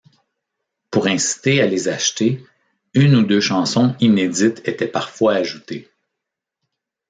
Pour 0.89 1.05
inciter 1.05 1.61
à 1.61 1.67
les 1.67 1.87
acheter, 1.87 2.43
une 2.95 3.15
ou 3.15 3.21
deux 3.21 3.39
chansons 3.39 3.95
inédites 3.99 4.67
étaient 4.67 4.87
parfois 4.87 5.35
ajoutées. 5.35 5.91